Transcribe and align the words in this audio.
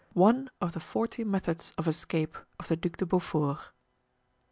One 0.13 0.49
of 0.59 0.71
the 0.71 0.79
Forty 0.79 1.23
Methods 1.23 1.73
of 1.77 1.87
Escape 1.87 2.35
of 2.59 2.69
the 2.69 2.75
Duc 2.75 2.97
de 2.97 3.05
Beaufort. 3.05 3.59